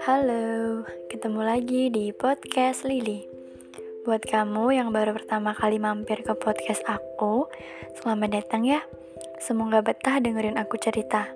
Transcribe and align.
Halo, 0.00 0.80
ketemu 1.12 1.44
lagi 1.44 1.92
di 1.92 2.08
podcast 2.16 2.88
Lili. 2.88 3.20
Buat 4.08 4.24
kamu 4.24 4.72
yang 4.72 4.96
baru 4.96 5.12
pertama 5.12 5.52
kali 5.52 5.76
mampir 5.76 6.24
ke 6.24 6.32
podcast 6.40 6.80
aku, 6.88 7.44
selamat 8.00 8.40
datang 8.40 8.64
ya. 8.64 8.80
Semoga 9.44 9.84
betah 9.84 10.16
dengerin 10.16 10.56
aku 10.56 10.80
cerita. 10.80 11.28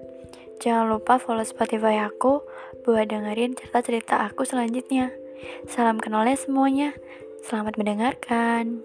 Jangan 0.64 0.96
lupa 0.96 1.20
follow 1.20 1.44
Spotify 1.44 2.08
aku 2.08 2.40
buat 2.88 3.04
dengerin 3.04 3.52
cerita-cerita 3.52 4.24
aku 4.24 4.48
selanjutnya. 4.48 5.12
Salam 5.68 6.00
kenalnya 6.00 6.40
semuanya. 6.40 6.96
Selamat 7.44 7.76
mendengarkan. 7.76 8.80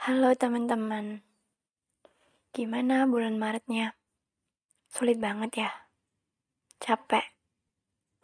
Halo 0.00 0.32
teman-teman. 0.32 1.29
Gimana 2.50 3.06
bulan 3.06 3.38
Maretnya? 3.38 3.94
Sulit 4.90 5.22
banget 5.22 5.62
ya? 5.62 5.70
Capek? 6.82 7.22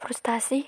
Frustasi? 0.02 0.66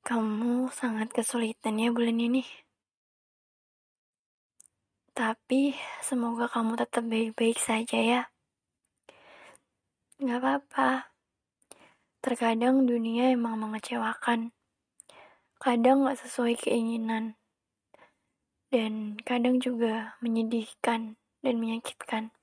Kamu 0.00 0.72
sangat 0.72 1.12
kesulitan 1.12 1.76
ya 1.76 1.92
bulan 1.92 2.16
ini. 2.16 2.40
Tapi 5.12 5.76
semoga 6.00 6.48
kamu 6.48 6.80
tetap 6.80 7.04
baik-baik 7.04 7.60
saja 7.60 8.00
ya. 8.00 8.22
Gak 10.16 10.40
apa-apa. 10.40 11.12
Terkadang 12.24 12.88
dunia 12.88 13.28
emang 13.28 13.60
mengecewakan. 13.60 14.56
Kadang 15.60 16.08
gak 16.08 16.16
sesuai 16.16 16.56
keinginan 16.56 17.36
dan 18.70 19.14
kadang 19.22 19.62
juga 19.62 20.18
menyedihkan 20.18 21.14
dan 21.42 21.54
menyakitkan. 21.62 22.34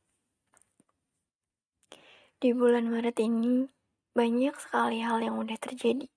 Di 2.40 2.52
bulan 2.52 2.92
Maret 2.92 3.20
ini, 3.24 3.68
banyak 4.14 4.56
sekali 4.60 5.00
hal 5.04 5.20
yang 5.24 5.40
udah 5.40 5.56
terjadi. 5.60 6.08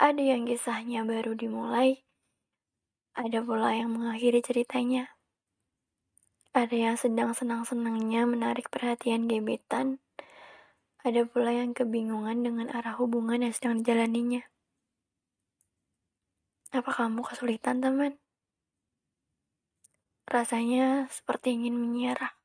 Ada 0.00 0.22
yang 0.36 0.48
kisahnya 0.48 1.04
baru 1.06 1.36
dimulai, 1.36 2.02
ada 3.14 3.42
pula 3.42 3.74
yang 3.74 3.94
mengakhiri 3.94 4.40
ceritanya. 4.40 5.12
Ada 6.50 6.74
yang 6.74 6.96
sedang 6.98 7.30
senang-senangnya 7.30 8.26
menarik 8.26 8.70
perhatian 8.74 9.30
gebetan, 9.30 10.02
ada 11.00 11.24
pula 11.24 11.54
yang 11.54 11.72
kebingungan 11.72 12.42
dengan 12.42 12.68
arah 12.74 12.98
hubungan 12.98 13.40
yang 13.40 13.54
sedang 13.54 13.80
dijalaninya. 13.80 14.44
Apa 16.70 16.90
kamu 16.94 17.26
kesulitan, 17.26 17.82
teman? 17.82 18.14
Rasanya 20.30 21.10
seperti 21.10 21.58
ingin 21.58 21.74
menyerah, 21.74 22.38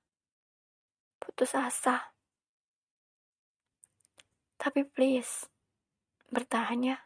putus 1.21 1.53
asa. 1.53 2.09
Tapi 4.57 4.81
please, 4.81 5.45
bertahan 6.33 6.81
ya. 6.81 6.97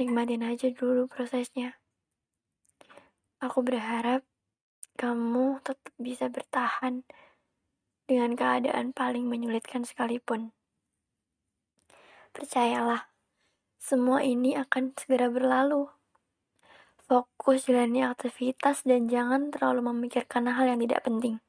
Nikmatin 0.00 0.40
aja 0.40 0.72
dulu 0.72 1.04
prosesnya. 1.04 1.76
Aku 3.44 3.60
berharap 3.60 4.24
kamu 4.96 5.60
tetap 5.60 5.92
bisa 6.00 6.32
bertahan 6.32 7.04
dengan 8.08 8.32
keadaan 8.32 8.96
paling 8.96 9.28
menyulitkan 9.28 9.84
sekalipun. 9.84 10.56
Percayalah, 12.32 13.13
semua 13.84 14.24
ini 14.24 14.56
akan 14.56 14.96
segera 14.96 15.28
berlalu. 15.28 15.92
Fokus 17.04 17.68
jalani 17.68 18.00
aktivitas 18.00 18.80
dan 18.88 19.12
jangan 19.12 19.52
terlalu 19.52 19.92
memikirkan 19.92 20.48
hal 20.48 20.72
yang 20.72 20.80
tidak 20.80 21.04
penting. 21.04 21.44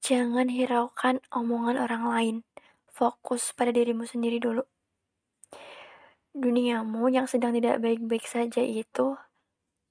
Jangan 0.00 0.48
hiraukan 0.48 1.20
omongan 1.28 1.76
orang 1.76 2.04
lain. 2.08 2.36
Fokus 2.88 3.52
pada 3.52 3.76
dirimu 3.76 4.08
sendiri 4.08 4.40
dulu. 4.40 4.64
Duniamu 6.32 7.12
yang 7.12 7.28
sedang 7.28 7.52
tidak 7.52 7.84
baik-baik 7.84 8.24
saja 8.24 8.64
itu 8.64 9.20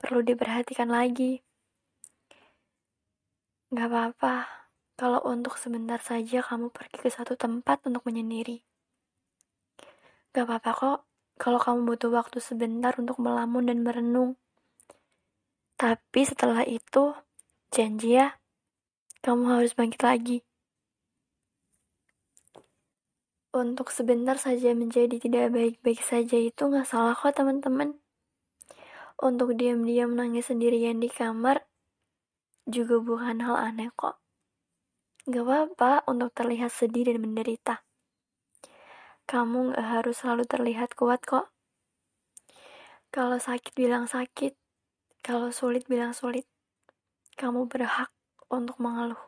perlu 0.01 0.25
diperhatikan 0.25 0.89
lagi. 0.89 1.45
Gak 3.69 3.93
apa-apa 3.93 4.65
kalau 4.97 5.21
untuk 5.21 5.61
sebentar 5.61 6.01
saja 6.01 6.41
kamu 6.41 6.73
pergi 6.73 6.97
ke 6.97 7.13
satu 7.13 7.37
tempat 7.37 7.85
untuk 7.85 8.01
menyendiri. 8.09 8.65
Gak 10.33 10.49
apa-apa 10.49 10.71
kok 10.73 11.08
kalau 11.39 11.55
kamu 11.55 11.95
butuh 11.95 12.11
waktu 12.11 12.43
sebentar 12.43 12.91
untuk 12.99 13.15
melamun 13.23 13.71
dan 13.71 13.79
merenung. 13.79 14.35
Tapi 15.79 16.21
setelah 16.27 16.67
itu, 16.67 17.15
janji 17.71 18.19
ya, 18.19 18.43
kamu 19.23 19.47
harus 19.47 19.71
bangkit 19.71 20.03
lagi. 20.03 20.43
Untuk 23.55 23.89
sebentar 23.89 24.35
saja 24.35 24.75
menjadi 24.75 25.15
tidak 25.15 25.55
baik-baik 25.55 26.03
saja 26.03 26.35
itu 26.35 26.59
nggak 26.59 26.85
salah 26.85 27.15
kok 27.15 27.33
teman-teman. 27.33 27.97
Untuk 29.15 29.55
diam-diam 29.55 30.13
nangis 30.13 30.51
sendirian 30.51 30.99
di 30.99 31.07
kamar 31.07 31.63
juga 32.69 33.01
bukan 33.01 33.41
hal 33.41 33.55
aneh 33.57 33.89
kok. 33.95 34.21
Gak 35.25 35.43
apa-apa 35.43 36.05
untuk 36.05 36.35
terlihat 36.35 36.69
sedih 36.69 37.09
dan 37.09 37.23
menderita. 37.23 37.88
Kamu 39.29 39.77
gak 39.77 39.85
harus 39.85 40.25
selalu 40.25 40.49
terlihat 40.49 40.97
kuat 40.97 41.21
kok. 41.21 41.53
Kalau 43.13 43.37
sakit 43.37 43.77
bilang 43.77 44.09
sakit, 44.09 44.57
kalau 45.21 45.53
sulit 45.53 45.85
bilang 45.85 46.17
sulit. 46.17 46.49
Kamu 47.37 47.69
berhak 47.69 48.09
untuk 48.49 48.81
mengeluh. 48.81 49.21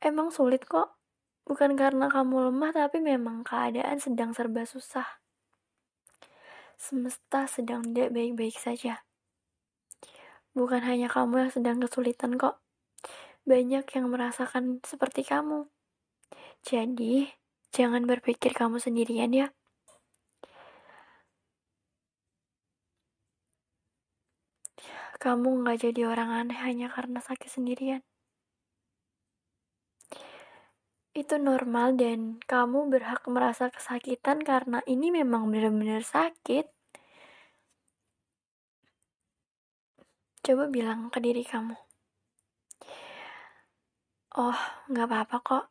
Emang 0.00 0.32
sulit 0.32 0.64
kok. 0.64 0.96
Bukan 1.44 1.76
karena 1.76 2.08
kamu 2.08 2.48
lemah, 2.48 2.72
tapi 2.72 3.04
memang 3.04 3.44
keadaan 3.44 4.00
sedang 4.00 4.32
serba 4.32 4.64
susah. 4.64 5.20
Semesta 6.80 7.44
sedang 7.44 7.84
tidak 7.84 8.16
baik-baik 8.16 8.56
saja. 8.56 9.04
Bukan 10.56 10.80
hanya 10.88 11.12
kamu 11.12 11.44
yang 11.44 11.52
sedang 11.52 11.84
kesulitan 11.84 12.40
kok. 12.40 12.64
Banyak 13.44 13.84
yang 13.92 14.08
merasakan 14.08 14.80
seperti 14.88 15.28
kamu. 15.28 15.68
Jadi, 16.64 17.39
jangan 17.70 18.02
berpikir 18.06 18.50
kamu 18.54 18.82
sendirian 18.82 19.30
ya. 19.30 19.48
Kamu 25.20 25.60
nggak 25.60 25.84
jadi 25.84 26.00
orang 26.08 26.30
aneh 26.32 26.58
hanya 26.64 26.88
karena 26.88 27.20
sakit 27.20 27.50
sendirian. 27.52 28.00
Itu 31.10 31.36
normal 31.36 31.98
dan 32.00 32.40
kamu 32.46 32.88
berhak 32.88 33.26
merasa 33.28 33.68
kesakitan 33.68 34.40
karena 34.40 34.80
ini 34.88 35.12
memang 35.12 35.50
benar-benar 35.52 36.06
sakit. 36.06 36.64
Coba 40.40 40.72
bilang 40.72 41.12
ke 41.12 41.20
diri 41.20 41.44
kamu. 41.44 41.76
Oh, 44.40 44.60
nggak 44.88 45.06
apa-apa 45.10 45.36
kok. 45.42 45.64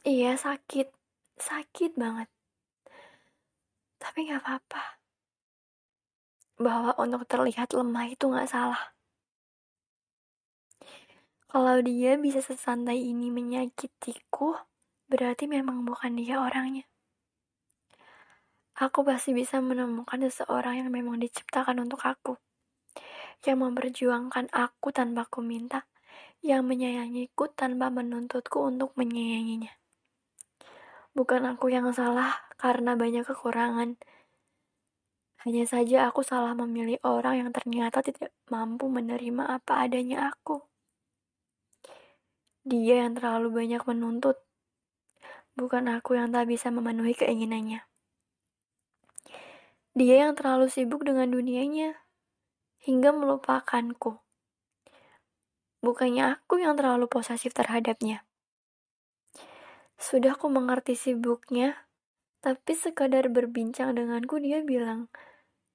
Iya 0.00 0.32
sakit, 0.40 0.88
sakit 1.36 1.92
banget. 2.00 2.28
Tapi 4.00 4.18
nggak 4.24 4.40
apa-apa 4.40 5.00
bahwa 6.60 6.92
untuk 7.00 7.24
terlihat 7.24 7.72
lemah 7.72 8.12
itu 8.12 8.28
gak 8.28 8.52
salah. 8.52 8.92
Kalau 11.48 11.80
dia 11.80 12.20
bisa 12.20 12.44
sesantai 12.44 13.00
ini 13.00 13.32
menyakitiku, 13.32 14.60
berarti 15.08 15.48
memang 15.48 15.82
bukan 15.88 16.14
dia 16.20 16.38
orangnya. 16.38 16.84
Aku 18.76 19.02
pasti 19.02 19.32
bisa 19.32 19.58
menemukan 19.64 20.20
seseorang 20.20 20.84
yang 20.84 20.92
memang 20.92 21.16
diciptakan 21.18 21.80
untuk 21.80 22.04
aku. 22.04 22.36
Yang 23.42 23.58
memperjuangkan 23.66 24.52
aku 24.52 24.92
tanpa 24.92 25.26
aku 25.26 25.40
minta. 25.42 25.88
Yang 26.44 26.62
menyayangiku 26.64 27.52
tanpa 27.52 27.92
menuntutku 27.92 28.62
untuk 28.64 28.94
menyayanginya. 28.96 29.79
Bukan 31.20 31.44
aku 31.44 31.68
yang 31.68 31.84
salah 31.92 32.32
karena 32.56 32.96
banyak 32.96 33.28
kekurangan 33.28 34.00
hanya 35.44 35.64
saja 35.68 36.08
aku 36.08 36.24
salah 36.24 36.56
memilih 36.56 36.96
orang 37.04 37.44
yang 37.44 37.50
ternyata 37.52 38.00
tidak 38.00 38.32
mampu 38.48 38.88
menerima 38.88 39.60
apa 39.60 39.84
adanya 39.84 40.32
aku. 40.32 40.64
Dia 42.64 43.04
yang 43.04 43.20
terlalu 43.20 43.52
banyak 43.52 43.84
menuntut, 43.84 44.40
bukan 45.60 45.92
aku 45.92 46.16
yang 46.16 46.32
tak 46.32 46.48
bisa 46.48 46.72
memenuhi 46.72 47.12
keinginannya. 47.12 47.84
Dia 49.92 50.24
yang 50.24 50.32
terlalu 50.36 50.72
sibuk 50.72 51.04
dengan 51.04 51.28
dunianya, 51.32 52.00
hingga 52.80 53.12
melupakanku. 53.12 54.20
Bukannya 55.84 56.36
aku 56.40 56.64
yang 56.64 56.80
terlalu 56.80 57.12
posesif 57.12 57.52
terhadapnya. 57.52 58.24
Sudah 60.00 60.32
aku 60.32 60.48
mengerti 60.48 60.96
sibuknya, 60.96 61.76
tapi 62.40 62.72
sekadar 62.72 63.28
berbincang 63.28 63.92
denganku 63.92 64.40
dia 64.40 64.64
bilang, 64.64 65.12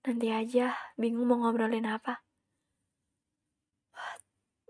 Nanti 0.06 0.34
aja, 0.34 0.74
bingung 0.98 1.30
mau 1.30 1.42
ngobrolin 1.42 1.86
apa. 1.86 2.26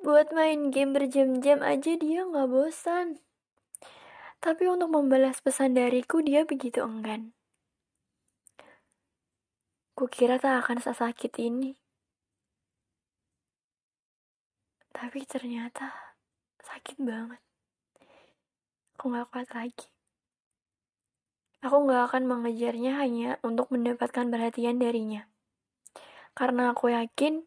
Buat 0.04 0.36
main 0.36 0.72
game 0.76 0.96
berjam-jam 0.96 1.60
aja 1.64 1.96
dia 1.96 2.28
nggak 2.28 2.52
bosan. 2.52 3.20
Tapi 4.44 4.64
untuk 4.68 4.92
membalas 4.92 5.40
pesan 5.40 5.76
dariku 5.76 6.20
dia 6.20 6.44
begitu 6.44 6.84
enggan. 6.84 7.36
Kukira 9.96 10.36
tak 10.36 10.68
akan 10.68 10.84
sesakit 10.84 11.32
ini. 11.40 11.76
Tapi 14.92 15.20
ternyata 15.28 16.16
sakit 16.64 17.00
banget. 17.00 17.45
Aku 18.96 19.12
gak 19.12 19.28
kuat 19.28 19.52
lagi. 19.52 19.92
Aku 21.60 21.84
gak 21.84 22.08
akan 22.08 22.32
mengejarnya 22.32 22.96
hanya 22.96 23.36
untuk 23.44 23.68
mendapatkan 23.76 24.32
perhatian 24.32 24.80
darinya. 24.80 25.28
Karena 26.32 26.72
aku 26.72 26.96
yakin 26.96 27.44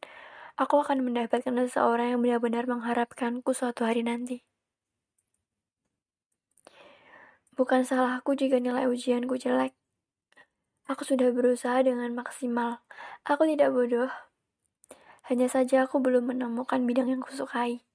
aku 0.61 0.85
akan 0.85 1.01
mendapatkan 1.09 1.57
seseorang 1.65 2.13
yang 2.13 2.21
benar-benar 2.21 2.69
mengharapkanku 2.69 3.57
suatu 3.57 3.89
hari 3.89 4.05
nanti. 4.05 4.45
Bukan 7.57 7.89
salahku 7.89 8.37
jika 8.37 8.61
nilai 8.61 8.85
ujianku 8.85 9.41
jelek. 9.41 9.73
Aku 10.85 11.03
sudah 11.09 11.33
berusaha 11.33 11.81
dengan 11.81 12.13
maksimal. 12.13 12.85
Aku 13.25 13.49
tidak 13.49 13.73
bodoh. 13.73 14.13
Hanya 15.27 15.49
saja 15.49 15.89
aku 15.89 15.97
belum 15.99 16.29
menemukan 16.29 16.85
bidang 16.85 17.09
yang 17.09 17.25
kusukai. 17.25 17.88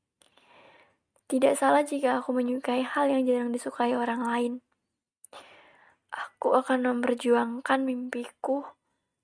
Tidak 1.34 1.58
salah 1.58 1.82
jika 1.82 2.22
aku 2.22 2.30
menyukai 2.30 2.86
hal 2.86 3.10
yang 3.10 3.26
jarang 3.26 3.50
disukai 3.50 3.98
orang 3.98 4.22
lain. 4.22 4.54
Aku 6.14 6.54
akan 6.54 6.86
memperjuangkan 6.86 7.82
mimpiku 7.82 8.62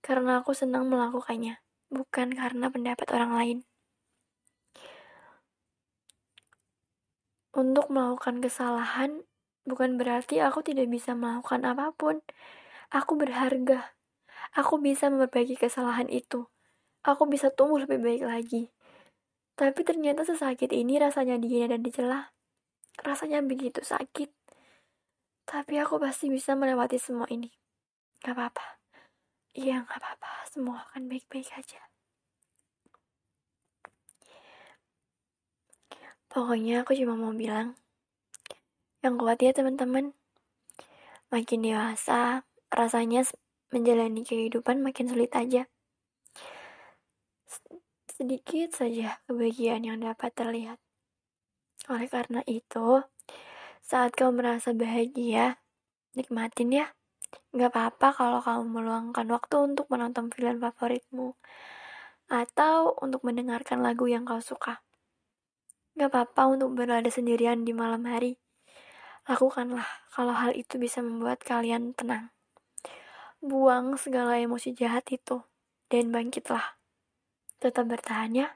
karena 0.02 0.42
aku 0.42 0.58
senang 0.58 0.90
melakukannya, 0.90 1.62
bukan 1.94 2.34
karena 2.34 2.74
pendapat 2.74 3.06
orang 3.14 3.32
lain. 3.38 3.58
Untuk 7.54 7.94
melakukan 7.94 8.42
kesalahan 8.42 9.22
bukan 9.70 10.02
berarti 10.02 10.42
aku 10.42 10.66
tidak 10.66 10.90
bisa 10.90 11.14
melakukan 11.14 11.62
apa 11.62 11.94
pun. 11.94 12.26
Aku 12.90 13.22
berharga. 13.22 13.94
Aku 14.58 14.82
bisa 14.82 15.14
memperbaiki 15.14 15.62
kesalahan 15.62 16.10
itu 16.10 16.50
aku 17.04 17.24
bisa 17.30 17.48
tumbuh 17.54 17.80
lebih 17.80 18.00
baik 18.02 18.24
lagi. 18.28 18.62
Tapi 19.60 19.84
ternyata 19.84 20.24
sesakit 20.24 20.72
ini 20.72 20.96
rasanya 21.04 21.36
dihina 21.36 21.68
dan 21.68 21.84
dicela. 21.84 22.32
Rasanya 23.04 23.44
begitu 23.44 23.84
sakit. 23.84 24.32
Tapi 25.44 25.76
aku 25.84 26.00
pasti 26.00 26.32
bisa 26.32 26.56
melewati 26.56 26.96
semua 26.96 27.28
ini. 27.28 27.52
Gak 28.24 28.40
apa-apa. 28.40 28.80
Iya, 29.52 29.84
gak 29.84 30.00
apa-apa. 30.00 30.48
Semua 30.48 30.88
akan 30.88 31.12
baik-baik 31.12 31.52
aja. 31.60 31.82
Pokoknya 36.32 36.88
aku 36.88 36.96
cuma 36.96 37.20
mau 37.20 37.36
bilang, 37.36 37.76
yang 39.04 39.20
kuat 39.20 39.44
ya 39.44 39.52
teman-teman. 39.52 40.16
Makin 41.36 41.68
dewasa, 41.68 42.48
rasanya 42.72 43.28
menjalani 43.76 44.24
kehidupan 44.24 44.80
makin 44.80 45.12
sulit 45.12 45.36
aja. 45.36 45.68
Sedikit 48.20 48.76
saja 48.76 49.24
kebahagiaan 49.32 49.88
yang 49.88 50.04
dapat 50.04 50.36
terlihat. 50.36 50.76
Oleh 51.88 52.12
karena 52.12 52.44
itu, 52.52 53.00
saat 53.80 54.12
kau 54.12 54.36
merasa 54.36 54.76
bahagia, 54.76 55.64
nikmatin 56.20 56.84
ya. 56.84 56.92
Gak 57.56 57.72
apa-apa 57.72 58.12
kalau 58.12 58.40
kamu 58.44 58.76
meluangkan 58.76 59.24
waktu 59.32 59.72
untuk 59.72 59.88
menonton 59.88 60.28
film 60.36 60.60
favoritmu. 60.60 61.40
Atau 62.28 63.00
untuk 63.00 63.24
mendengarkan 63.24 63.80
lagu 63.80 64.12
yang 64.12 64.28
kau 64.28 64.44
suka. 64.44 64.84
Gak 65.96 66.12
apa-apa 66.12 66.60
untuk 66.60 66.76
berada 66.76 67.08
sendirian 67.08 67.64
di 67.64 67.72
malam 67.72 68.04
hari. 68.04 68.36
Lakukanlah 69.32 69.88
kalau 70.12 70.36
hal 70.36 70.60
itu 70.60 70.76
bisa 70.76 71.00
membuat 71.00 71.40
kalian 71.40 71.96
tenang. 71.96 72.36
Buang 73.40 73.96
segala 73.96 74.36
emosi 74.44 74.76
jahat 74.76 75.08
itu 75.08 75.40
dan 75.88 76.12
bangkitlah 76.12 76.79
tetap 77.60 77.86
bertahan 77.86 78.32
ya. 78.34 78.48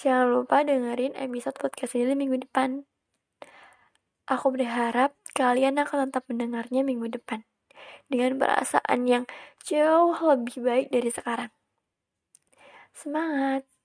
Jangan 0.00 0.32
lupa 0.32 0.64
dengerin 0.64 1.14
episode 1.14 1.54
podcast 1.60 1.94
ini 1.94 2.16
minggu 2.16 2.48
depan. 2.48 2.88
Aku 4.28 4.52
berharap 4.52 5.16
kalian 5.32 5.80
akan 5.80 6.12
tetap 6.12 6.24
mendengarnya 6.28 6.84
minggu 6.84 7.08
depan 7.08 7.44
dengan 8.08 8.36
perasaan 8.40 9.08
yang 9.08 9.24
jauh 9.64 10.16
lebih 10.16 10.60
baik 10.64 10.88
dari 10.92 11.08
sekarang. 11.12 11.52
Semangat! 12.92 13.77